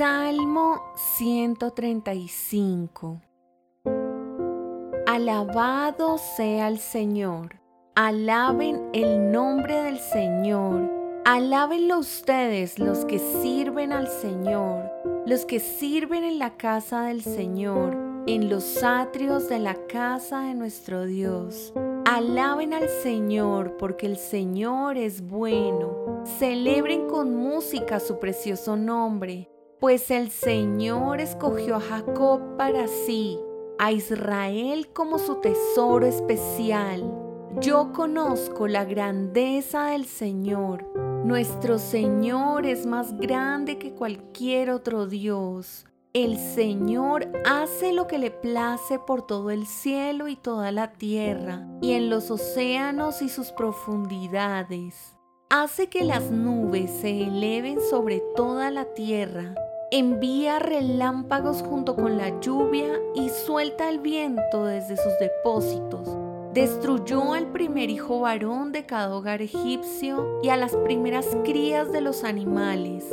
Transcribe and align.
Salmo 0.00 0.80
135 0.94 3.20
Alabado 5.06 6.16
sea 6.16 6.68
el 6.68 6.78
Señor. 6.78 7.60
Alaben 7.94 8.88
el 8.94 9.30
nombre 9.30 9.82
del 9.82 9.98
Señor. 9.98 10.90
Alábenlo 11.26 11.98
ustedes 11.98 12.78
los 12.78 13.04
que 13.04 13.18
sirven 13.18 13.92
al 13.92 14.08
Señor, 14.08 14.90
los 15.26 15.44
que 15.44 15.60
sirven 15.60 16.24
en 16.24 16.38
la 16.38 16.56
casa 16.56 17.02
del 17.02 17.20
Señor, 17.20 17.94
en 18.26 18.48
los 18.48 18.82
atrios 18.82 19.50
de 19.50 19.58
la 19.58 19.74
casa 19.86 20.44
de 20.44 20.54
nuestro 20.54 21.04
Dios. 21.04 21.74
Alaben 22.06 22.72
al 22.72 22.88
Señor 22.88 23.76
porque 23.76 24.06
el 24.06 24.16
Señor 24.16 24.96
es 24.96 25.20
bueno. 25.20 26.22
Celebren 26.38 27.06
con 27.06 27.36
música 27.36 28.00
su 28.00 28.18
precioso 28.18 28.78
nombre 28.78 29.50
pues 29.80 30.10
el 30.10 30.30
Señor 30.30 31.22
escogió 31.22 31.76
a 31.76 31.80
Jacob 31.80 32.58
para 32.58 32.86
sí, 32.86 33.38
a 33.78 33.92
Israel 33.92 34.88
como 34.92 35.18
su 35.18 35.36
tesoro 35.36 36.06
especial. 36.06 37.10
Yo 37.60 37.92
conozco 37.92 38.68
la 38.68 38.84
grandeza 38.84 39.86
del 39.86 40.04
Señor. 40.04 40.86
Nuestro 41.24 41.78
Señor 41.78 42.66
es 42.66 42.84
más 42.84 43.16
grande 43.16 43.78
que 43.78 43.94
cualquier 43.94 44.70
otro 44.70 45.06
Dios. 45.06 45.86
El 46.12 46.36
Señor 46.36 47.30
hace 47.46 47.94
lo 47.94 48.06
que 48.06 48.18
le 48.18 48.30
place 48.30 48.98
por 48.98 49.26
todo 49.26 49.50
el 49.50 49.66
cielo 49.66 50.28
y 50.28 50.36
toda 50.36 50.72
la 50.72 50.92
tierra, 50.92 51.66
y 51.80 51.92
en 51.92 52.10
los 52.10 52.30
océanos 52.30 53.22
y 53.22 53.28
sus 53.28 53.52
profundidades. 53.52 55.16
Hace 55.48 55.88
que 55.88 56.04
las 56.04 56.30
nubes 56.30 56.90
se 56.90 57.22
eleven 57.22 57.78
sobre 57.80 58.22
toda 58.36 58.70
la 58.70 58.84
tierra 58.94 59.54
envía 59.90 60.60
relámpagos 60.60 61.62
junto 61.62 61.96
con 61.96 62.16
la 62.16 62.40
lluvia 62.40 62.88
y 63.14 63.28
suelta 63.28 63.88
el 63.88 63.98
viento 63.98 64.64
desde 64.64 64.96
sus 64.96 65.18
depósitos. 65.18 66.08
Destruyó 66.54 67.34
al 67.34 67.50
primer 67.50 67.90
hijo 67.90 68.20
varón 68.20 68.72
de 68.72 68.86
cada 68.86 69.14
hogar 69.14 69.42
egipcio 69.42 70.40
y 70.42 70.48
a 70.48 70.56
las 70.56 70.76
primeras 70.76 71.26
crías 71.44 71.90
de 71.92 72.00
los 72.00 72.24
animales. 72.24 73.04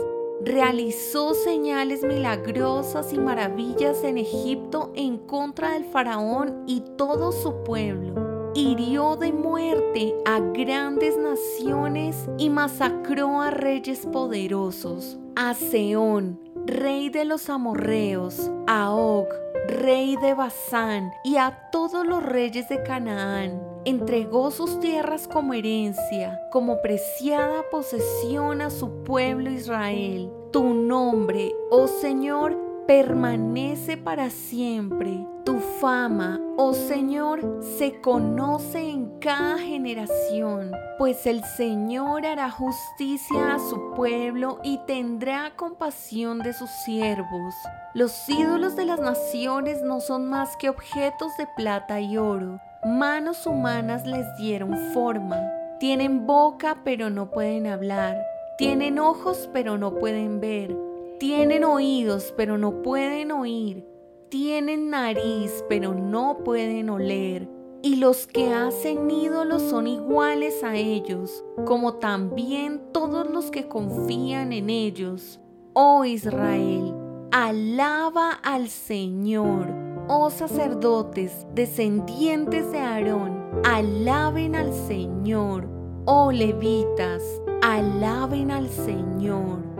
Realizó 0.43 1.33
señales 1.33 2.03
milagrosas 2.03 3.11
y 3.11 3.17
maravillas 3.17 4.03
en 4.03 4.19
Egipto 4.19 4.91
en 4.95 5.17
contra 5.17 5.71
del 5.71 5.85
faraón 5.85 6.63
y 6.67 6.81
todo 6.95 7.31
su 7.31 7.63
pueblo. 7.63 8.51
Hirió 8.53 9.15
de 9.17 9.33
muerte 9.33 10.15
a 10.25 10.39
grandes 10.39 11.17
naciones 11.17 12.27
y 12.37 12.49
masacró 12.49 13.41
a 13.41 13.51
reyes 13.51 14.05
poderosos. 14.05 15.19
A 15.35 15.53
Seón, 15.53 16.39
rey 16.67 17.09
de 17.09 17.23
los 17.23 17.49
amorreos, 17.49 18.51
a 18.67 18.91
Og, 18.91 19.27
rey 19.67 20.17
de 20.17 20.33
Basán, 20.33 21.11
y 21.23 21.37
a 21.37 21.69
todos 21.71 22.05
los 22.05 22.21
reyes 22.21 22.67
de 22.69 22.83
Canaán. 22.83 23.61
Entregó 23.85 24.51
sus 24.51 24.79
tierras 24.81 25.27
como 25.29 25.53
herencia, 25.53 26.41
como 26.51 26.81
preciada 26.81 27.63
posesión 27.71 28.61
a 28.61 28.69
su 28.69 29.03
pueblo 29.03 29.49
Israel. 29.49 30.29
Tu 30.51 30.73
nombre, 30.73 31.53
oh 31.71 31.87
Señor, 31.87 32.57
permanece 32.87 33.97
para 33.97 34.29
siempre. 34.29 35.27
Tu 35.43 35.59
fama, 35.59 36.39
oh 36.55 36.73
Señor, 36.73 37.61
se 37.77 37.99
conoce 37.99 38.89
en 38.89 39.19
cada 39.19 39.57
generación, 39.57 40.71
pues 40.97 41.27
el 41.27 41.43
Señor 41.43 42.25
hará 42.25 42.49
justicia 42.49 43.55
a 43.55 43.59
su 43.59 43.93
pueblo 43.93 44.59
y 44.63 44.79
tendrá 44.87 45.53
compasión 45.55 46.39
de 46.39 46.53
sus 46.53 46.69
siervos. 46.85 47.53
Los 47.93 48.27
ídolos 48.29 48.75
de 48.75 48.85
las 48.85 48.99
naciones 48.99 49.81
no 49.81 49.99
son 49.99 50.29
más 50.29 50.55
que 50.57 50.69
objetos 50.69 51.35
de 51.37 51.47
plata 51.57 51.99
y 51.99 52.17
oro. 52.17 52.59
Manos 52.85 53.45
humanas 53.45 54.05
les 54.05 54.25
dieron 54.37 54.73
forma. 54.93 55.37
Tienen 55.79 56.25
boca 56.25 56.77
pero 56.83 57.09
no 57.09 57.31
pueden 57.31 57.67
hablar. 57.67 58.17
Tienen 58.57 58.97
ojos 58.97 59.49
pero 59.53 59.77
no 59.77 59.95
pueden 59.95 60.39
ver 60.39 60.86
tienen 61.19 61.63
oídos, 61.63 62.33
pero 62.37 62.57
no 62.57 62.81
pueden 62.81 63.31
oír. 63.31 63.85
Tienen 64.29 64.89
nariz, 64.89 65.63
pero 65.67 65.93
no 65.93 66.43
pueden 66.43 66.89
oler. 66.89 67.49
Y 67.81 67.95
los 67.95 68.27
que 68.27 68.53
hacen 68.53 69.09
ídolos 69.09 69.61
son 69.61 69.87
iguales 69.87 70.63
a 70.63 70.75
ellos, 70.75 71.43
como 71.65 71.95
también 71.95 72.81
todos 72.91 73.29
los 73.29 73.51
que 73.51 73.67
confían 73.67 74.51
en 74.51 74.69
ellos. 74.69 75.39
Oh 75.73 76.03
Israel, 76.05 76.93
alaba 77.31 78.31
al 78.31 78.67
Señor. 78.67 79.67
Oh 80.09 80.29
sacerdotes, 80.29 81.45
descendientes 81.53 82.71
de 82.71 82.79
Aarón, 82.79 83.61
alaben 83.63 84.55
al 84.55 84.73
Señor. 84.73 85.67
Oh 86.05 86.31
levitas, 86.31 87.23
alaben 87.61 88.51
al 88.51 88.69
Señor. 88.69 89.76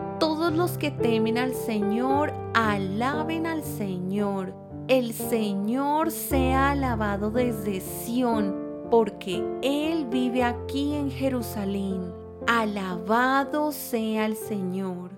Todos 0.48 0.58
los 0.58 0.78
que 0.78 0.92
temen 0.92 1.38
al 1.38 1.54
Señor, 1.54 2.32
alaben 2.54 3.46
al 3.46 3.66
Señor. 3.66 4.56
El 4.88 5.12
Señor 5.12 6.10
sea 6.10 6.72
alabado 6.72 7.32
desde 7.32 7.82
Sión, 7.82 8.56
porque 8.90 9.44
Él 9.62 10.06
vive 10.10 10.46
aquí 10.46 10.94
en 10.94 11.12
Jerusalén. 11.12 12.14
Alabado 12.48 13.74
sea 13.74 14.26
el 14.26 14.38
Señor. 14.38 15.12